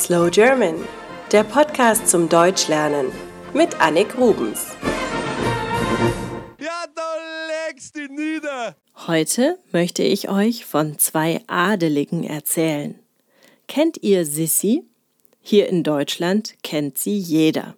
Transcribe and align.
Slow 0.00 0.30
German, 0.30 0.76
der 1.30 1.44
Podcast 1.44 2.08
zum 2.08 2.30
Deutschlernen 2.30 3.12
mit 3.52 3.78
Annik 3.82 4.16
Rubens. 4.16 4.68
Ja, 6.58 6.86
da 6.94 7.16
legst 7.68 7.96
du 7.96 8.06
nieder. 8.06 8.76
Heute 9.06 9.58
möchte 9.72 10.02
ich 10.02 10.30
euch 10.30 10.64
von 10.64 10.98
zwei 10.98 11.42
Adeligen 11.48 12.24
erzählen. 12.24 12.98
Kennt 13.68 14.02
ihr 14.02 14.24
Sissi? 14.24 14.84
Hier 15.42 15.68
in 15.68 15.82
Deutschland 15.82 16.54
kennt 16.62 16.96
sie 16.96 17.18
jeder. 17.18 17.76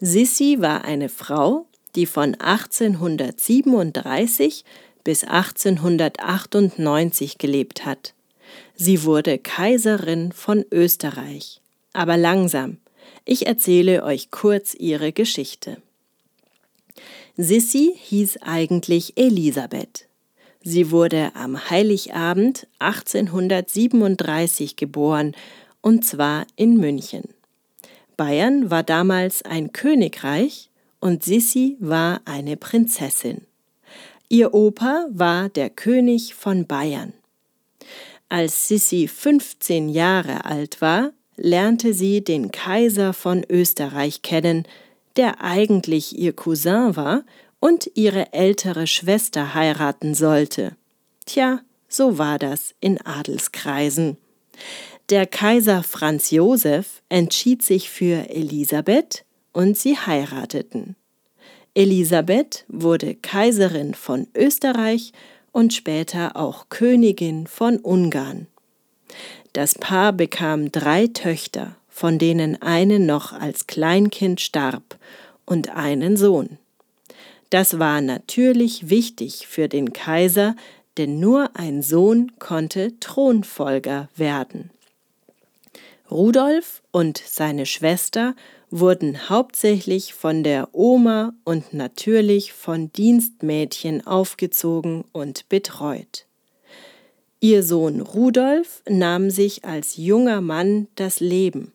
Sissi 0.00 0.56
war 0.58 0.84
eine 0.84 1.08
Frau, 1.08 1.68
die 1.94 2.06
von 2.06 2.34
1837 2.34 4.64
bis 5.04 5.22
1898 5.22 7.38
gelebt 7.38 7.86
hat. 7.86 8.15
Sie 8.76 9.04
wurde 9.04 9.38
Kaiserin 9.38 10.32
von 10.32 10.64
Österreich. 10.70 11.62
Aber 11.92 12.16
langsam, 12.16 12.76
ich 13.24 13.46
erzähle 13.46 14.04
euch 14.04 14.30
kurz 14.30 14.74
ihre 14.74 15.12
Geschichte. 15.12 15.78
Sissi 17.36 17.94
hieß 17.96 18.38
eigentlich 18.42 19.16
Elisabeth. 19.16 20.06
Sie 20.62 20.90
wurde 20.90 21.30
am 21.34 21.70
Heiligabend 21.70 22.66
1837 22.78 24.76
geboren, 24.76 25.34
und 25.80 26.04
zwar 26.04 26.46
in 26.56 26.76
München. 26.76 27.24
Bayern 28.16 28.70
war 28.70 28.82
damals 28.82 29.42
ein 29.42 29.72
Königreich 29.72 30.70
und 31.00 31.22
Sissi 31.22 31.76
war 31.78 32.20
eine 32.24 32.56
Prinzessin. 32.56 33.42
Ihr 34.28 34.54
Opa 34.54 35.06
war 35.10 35.48
der 35.48 35.70
König 35.70 36.34
von 36.34 36.66
Bayern. 36.66 37.12
Als 38.28 38.66
Sissi 38.66 39.06
15 39.06 39.88
Jahre 39.88 40.44
alt 40.44 40.80
war, 40.80 41.12
lernte 41.36 41.94
sie 41.94 42.24
den 42.24 42.50
Kaiser 42.50 43.12
von 43.12 43.44
Österreich 43.48 44.22
kennen, 44.22 44.66
der 45.16 45.42
eigentlich 45.42 46.18
ihr 46.18 46.32
Cousin 46.32 46.96
war 46.96 47.24
und 47.60 47.90
ihre 47.94 48.32
ältere 48.32 48.86
Schwester 48.86 49.54
heiraten 49.54 50.14
sollte. 50.14 50.76
Tja, 51.24 51.60
so 51.88 52.18
war 52.18 52.38
das 52.38 52.74
in 52.80 53.00
Adelskreisen. 53.00 54.16
Der 55.08 55.26
Kaiser 55.26 55.84
Franz 55.84 56.30
Josef 56.30 57.02
entschied 57.08 57.62
sich 57.62 57.90
für 57.90 58.28
Elisabeth 58.28 59.24
und 59.52 59.78
sie 59.78 59.96
heirateten. 59.96 60.96
Elisabeth 61.74 62.64
wurde 62.68 63.14
Kaiserin 63.14 63.94
von 63.94 64.26
Österreich 64.34 65.12
und 65.56 65.72
später 65.72 66.36
auch 66.36 66.66
Königin 66.68 67.46
von 67.46 67.78
Ungarn. 67.78 68.46
Das 69.54 69.74
Paar 69.74 70.12
bekam 70.12 70.70
drei 70.70 71.06
Töchter, 71.06 71.76
von 71.88 72.18
denen 72.18 72.60
eine 72.60 73.00
noch 73.00 73.32
als 73.32 73.66
Kleinkind 73.66 74.42
starb, 74.42 74.98
und 75.46 75.70
einen 75.70 76.18
Sohn. 76.18 76.58
Das 77.48 77.78
war 77.78 78.02
natürlich 78.02 78.90
wichtig 78.90 79.46
für 79.46 79.66
den 79.66 79.94
Kaiser, 79.94 80.56
denn 80.98 81.20
nur 81.20 81.48
ein 81.54 81.80
Sohn 81.80 82.32
konnte 82.38 83.00
Thronfolger 83.00 84.10
werden. 84.14 84.68
Rudolf 86.10 86.82
und 86.90 87.16
seine 87.16 87.64
Schwester 87.64 88.34
wurden 88.70 89.28
hauptsächlich 89.28 90.14
von 90.14 90.42
der 90.42 90.68
Oma 90.72 91.34
und 91.44 91.72
natürlich 91.72 92.52
von 92.52 92.92
Dienstmädchen 92.92 94.06
aufgezogen 94.06 95.04
und 95.12 95.48
betreut. 95.48 96.26
Ihr 97.40 97.62
Sohn 97.62 98.00
Rudolf 98.00 98.82
nahm 98.88 99.30
sich 99.30 99.64
als 99.64 99.96
junger 99.96 100.40
Mann 100.40 100.88
das 100.94 101.20
Leben. 101.20 101.72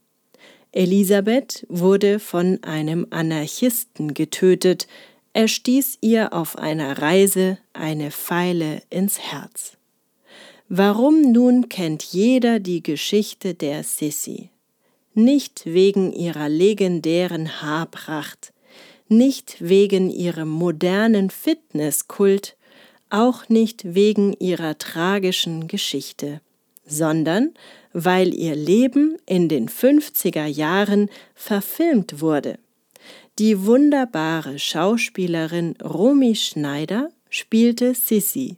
Elisabeth 0.72 1.66
wurde 1.69 2.19
von 2.19 2.64
einem 2.64 3.08
Anarchisten 3.09 4.14
getötet, 4.14 4.88
er 5.34 5.47
stieß 5.47 6.00
ihr 6.01 6.34
auf 6.34 6.57
einer 6.57 7.01
Reise 7.01 7.57
eine 7.72 8.12
Feile 8.12 8.81
ins 8.90 9.19
Herz. 9.19 9.78
Warum 10.68 11.31
nun 11.31 11.69
kennt 11.69 12.03
jeder 12.03 12.59
die 12.59 12.84
Geschichte 12.84 13.53
der 13.53 13.84
Sissi? 13.84 14.50
Nicht 15.14 15.66
wegen 15.66 16.14
ihrer 16.14 16.50
legendären 16.50 17.62
Haarpracht, 17.62 18.54
nicht 19.08 19.58
wegen 19.60 20.10
ihrem 20.10 20.50
modernen 20.50 21.30
Fitnesskult, 21.30 22.56
auch 23.10 23.50
nicht 23.50 23.94
wegen 23.94 24.34
ihrer 24.40 24.78
tragischen 24.78 25.68
Geschichte, 25.68 26.40
sondern 26.86 27.54
weil 27.94 28.34
ihr 28.34 28.56
Leben 28.56 29.18
in 29.26 29.50
den 29.50 29.68
50er 29.68 30.46
Jahren 30.46 31.10
verfilmt 31.36 32.22
wurde. 32.22 32.58
Die 33.38 33.66
wunderbare 33.66 34.60
Schauspielerin 34.60 35.76
Romy 35.84 36.36
Schneider 36.36 37.10
spielte 37.30 37.96
Sissy, 37.96 38.58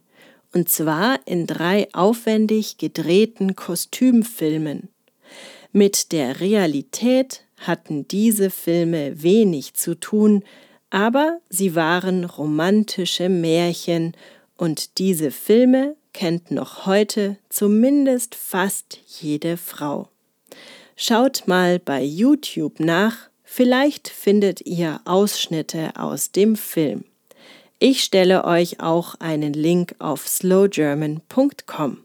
und 0.52 0.68
zwar 0.68 1.18
in 1.26 1.48
drei 1.48 1.88
aufwendig 1.92 2.78
gedrehten 2.78 3.56
Kostümfilmen. 3.56 4.88
Mit 5.76 6.12
der 6.12 6.38
Realität 6.38 7.42
hatten 7.56 8.06
diese 8.06 8.50
Filme 8.50 9.24
wenig 9.24 9.74
zu 9.74 9.98
tun, 9.98 10.44
aber 10.90 11.40
sie 11.50 11.74
waren 11.74 12.24
romantische 12.24 13.28
Märchen 13.28 14.12
und 14.56 14.98
diese 14.98 15.32
Filme 15.32 15.96
kennt 16.12 16.52
noch 16.52 16.86
heute 16.86 17.38
zumindest 17.48 18.36
fast 18.36 19.00
jede 19.20 19.56
Frau. 19.56 20.06
Schaut 20.94 21.48
mal 21.48 21.80
bei 21.80 22.04
YouTube 22.04 22.78
nach, 22.78 23.16
vielleicht 23.42 24.06
findet 24.06 24.64
ihr 24.64 25.00
Ausschnitte 25.04 25.90
aus 25.96 26.30
dem 26.30 26.54
Film. 26.54 27.02
Ich 27.80 28.04
stelle 28.04 28.44
euch 28.44 28.78
auch 28.78 29.16
einen 29.16 29.54
Link 29.54 29.96
auf 29.98 30.28
slowgerman.com. 30.28 32.04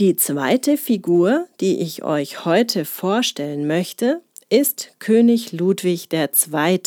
Die 0.00 0.16
zweite 0.16 0.78
Figur, 0.78 1.46
die 1.60 1.80
ich 1.80 2.02
euch 2.02 2.46
heute 2.46 2.86
vorstellen 2.86 3.66
möchte, 3.66 4.22
ist 4.48 4.94
König 5.00 5.52
Ludwig 5.52 6.08
II. 6.10 6.80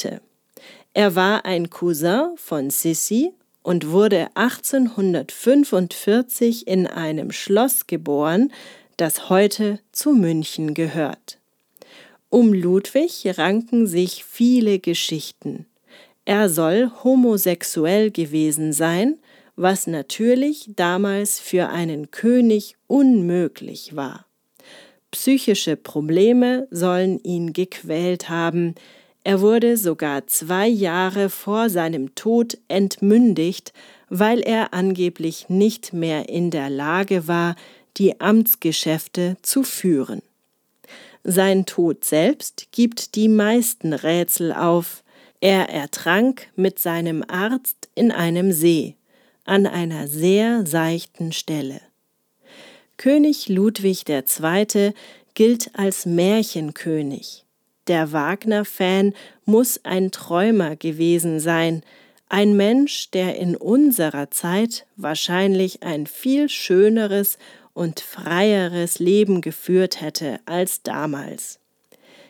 Er 0.95 1.15
war 1.15 1.45
ein 1.45 1.69
Cousin 1.69 2.31
von 2.35 2.71
Sissi 2.71 3.31
und 3.61 3.91
wurde 3.91 4.29
1845 4.33 6.67
in 6.67 6.87
einem 6.87 7.31
Schloss 7.31 7.85
geboren, 7.85 8.51
das 8.97 9.29
heute 9.29 9.77
zu 9.91 10.13
München 10.13 10.73
gehört. 10.73 11.37
Um 12.29 12.53
Ludwig 12.53 13.37
ranken 13.37 13.85
sich 13.85 14.25
viele 14.25 14.79
Geschichten. 14.79 15.67
Er 16.25 16.49
soll 16.49 16.91
homosexuell 17.03 18.09
gewesen 18.09 18.73
sein 18.73 19.19
was 19.55 19.87
natürlich 19.87 20.69
damals 20.75 21.39
für 21.39 21.69
einen 21.69 22.11
König 22.11 22.75
unmöglich 22.87 23.95
war. 23.95 24.25
Psychische 25.11 25.77
Probleme 25.77 26.67
sollen 26.71 27.19
ihn 27.19 27.53
gequält 27.53 28.29
haben, 28.29 28.75
er 29.25 29.41
wurde 29.41 29.75
sogar 29.75 30.27
zwei 30.27 30.67
Jahre 30.67 31.31
vor 31.31 31.71
seinem 31.71 32.13
Tod 32.13 32.59
entmündigt, 32.67 33.73
weil 34.07 34.39
er 34.41 34.71
angeblich 34.75 35.49
nicht 35.49 35.93
mehr 35.93 36.29
in 36.29 36.51
der 36.51 36.69
Lage 36.69 37.27
war, 37.27 37.55
die 37.97 38.21
Amtsgeschäfte 38.21 39.37
zu 39.41 39.63
führen. 39.63 40.21
Sein 41.23 41.65
Tod 41.65 42.05
selbst 42.05 42.67
gibt 42.71 43.15
die 43.15 43.27
meisten 43.27 43.93
Rätsel 43.93 44.53
auf. 44.53 45.03
Er 45.41 45.69
ertrank 45.69 46.49
mit 46.55 46.77
seinem 46.77 47.23
Arzt 47.27 47.89
in 47.95 48.11
einem 48.11 48.51
See 48.51 48.95
an 49.45 49.65
einer 49.67 50.07
sehr 50.07 50.65
seichten 50.65 51.31
Stelle. 51.31 51.81
König 52.97 53.47
Ludwig 53.49 54.03
II. 54.09 54.93
gilt 55.33 55.71
als 55.73 56.05
Märchenkönig. 56.05 57.45
Der 57.87 58.11
Wagner-Fan 58.11 59.13
muss 59.45 59.79
ein 59.83 60.11
Träumer 60.11 60.75
gewesen 60.75 61.39
sein, 61.39 61.83
ein 62.27 62.57
Mensch, 62.57 63.11
der 63.11 63.37
in 63.37 63.55
unserer 63.55 64.31
Zeit 64.31 64.87
wahrscheinlich 64.95 65.83
ein 65.83 66.07
viel 66.07 66.49
schöneres 66.49 67.37
und 67.73 67.99
freieres 67.99 68.99
Leben 68.99 69.41
geführt 69.41 70.01
hätte 70.01 70.39
als 70.45 70.81
damals. 70.81 71.59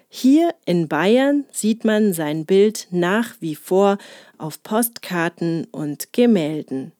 Hier 0.09 0.53
in 0.65 0.87
Bayern 0.87 1.45
sieht 1.51 1.85
man 1.85 2.13
sein 2.13 2.45
Bild 2.45 2.87
nach 2.91 3.35
wie 3.39 3.55
vor 3.55 3.97
auf 4.37 4.61
Postkarten 4.63 5.67
und 5.71 6.11
Gemälden. 6.13 6.91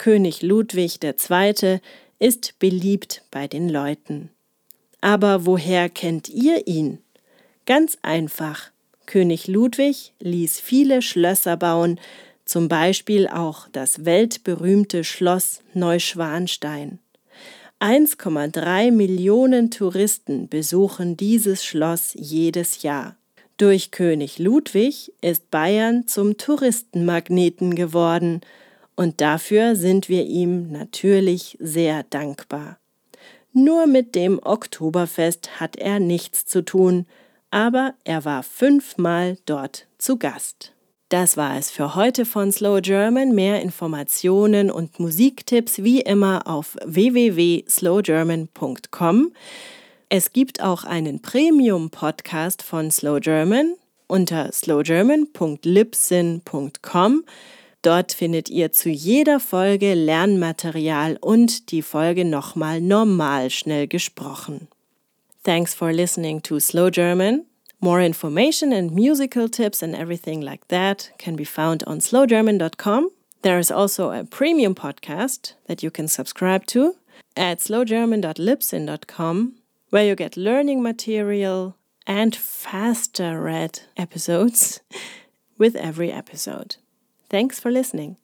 König 0.00 0.40
Ludwig 0.40 0.98
II. 1.04 1.78
ist 2.18 2.58
beliebt 2.58 3.20
bei 3.30 3.46
den 3.46 3.68
Leuten. 3.68 4.30
Aber 5.02 5.44
woher 5.44 5.90
kennt 5.90 6.30
ihr 6.30 6.66
ihn? 6.66 7.00
Ganz 7.66 7.98
einfach. 8.00 8.70
König 9.04 9.46
Ludwig 9.46 10.14
ließ 10.20 10.58
viele 10.58 11.02
Schlösser 11.02 11.58
bauen, 11.58 12.00
zum 12.46 12.66
Beispiel 12.68 13.28
auch 13.28 13.68
das 13.72 14.06
weltberühmte 14.06 15.04
Schloss 15.04 15.60
Neuschwanstein. 15.74 16.98
1,3 17.80 18.92
Millionen 18.92 19.70
Touristen 19.70 20.48
besuchen 20.48 21.18
dieses 21.18 21.62
Schloss 21.62 22.12
jedes 22.14 22.82
Jahr. 22.82 23.16
Durch 23.58 23.90
König 23.90 24.38
Ludwig 24.38 25.12
ist 25.20 25.50
Bayern 25.50 26.06
zum 26.06 26.38
Touristenmagneten 26.38 27.74
geworden 27.74 28.40
und 29.00 29.20
dafür 29.22 29.76
sind 29.76 30.10
wir 30.10 30.26
ihm 30.26 30.70
natürlich 30.70 31.56
sehr 31.58 32.02
dankbar. 32.02 32.76
Nur 33.54 33.86
mit 33.86 34.14
dem 34.14 34.38
Oktoberfest 34.42 35.58
hat 35.58 35.76
er 35.76 36.00
nichts 36.00 36.44
zu 36.44 36.62
tun, 36.62 37.06
aber 37.50 37.94
er 38.04 38.26
war 38.26 38.42
fünfmal 38.42 39.38
dort 39.46 39.86
zu 39.96 40.18
Gast. 40.18 40.74
Das 41.08 41.38
war 41.38 41.56
es 41.56 41.70
für 41.70 41.94
heute 41.94 42.26
von 42.26 42.52
Slow 42.52 42.82
German. 42.82 43.34
Mehr 43.34 43.62
Informationen 43.62 44.70
und 44.70 45.00
Musiktipps 45.00 45.82
wie 45.82 46.02
immer 46.02 46.46
auf 46.46 46.76
www.slowgerman.com. 46.84 49.32
Es 50.10 50.34
gibt 50.34 50.62
auch 50.62 50.84
einen 50.84 51.22
Premium-Podcast 51.22 52.62
von 52.62 52.90
Slow 52.90 53.20
German 53.20 53.76
unter 54.08 54.52
slowgerman.libsyn.com. 54.52 57.24
Dort 57.82 58.12
findet 58.12 58.50
ihr 58.50 58.72
zu 58.72 58.90
jeder 58.90 59.40
Folge 59.40 59.94
Lernmaterial 59.94 61.16
und 61.20 61.70
die 61.70 61.82
Folge 61.82 62.24
nochmal 62.26 62.80
normal 62.80 63.48
schnell 63.48 63.86
gesprochen. 63.86 64.68
Thanks 65.42 65.72
for 65.72 65.90
listening 65.90 66.42
to 66.42 66.60
Slow 66.60 66.90
German. 66.90 67.46
More 67.80 68.04
information 68.04 68.74
and 68.74 68.92
musical 68.92 69.48
tips 69.48 69.82
and 69.82 69.94
everything 69.94 70.42
like 70.42 70.68
that 70.68 71.12
can 71.18 71.36
be 71.36 71.46
found 71.46 71.86
on 71.86 72.00
slowgerman.com. 72.00 73.08
There 73.40 73.58
is 73.58 73.70
also 73.70 74.10
a 74.10 74.24
premium 74.24 74.74
podcast 74.74 75.54
that 75.66 75.82
you 75.82 75.90
can 75.90 76.06
subscribe 76.06 76.66
to 76.66 76.96
at 77.34 77.60
slowgerman.libsyn.com 77.60 79.54
where 79.88 80.04
you 80.04 80.14
get 80.14 80.36
learning 80.36 80.82
material 80.82 81.76
and 82.06 82.36
faster 82.36 83.40
read 83.40 83.80
episodes 83.96 84.80
with 85.58 85.74
every 85.74 86.12
episode. 86.12 86.76
Thanks 87.30 87.60
for 87.60 87.70
listening. 87.70 88.16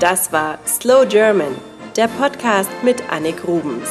Das 0.00 0.32
war 0.32 0.58
Slow 0.66 1.06
German, 1.06 1.54
der 1.96 2.08
Podcast 2.08 2.70
mit 2.82 3.08
Annik 3.08 3.46
Rubens. 3.46 3.88